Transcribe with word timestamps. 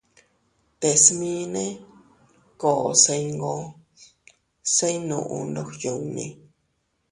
Te 0.79 0.89
smine 1.03 1.63
koo 2.61 2.85
se 3.03 3.13
iyngoo 3.23 3.63
se 4.73 4.85
iynuʼu 4.95 5.37
ndog 5.49 5.69
yunni. 5.81 6.25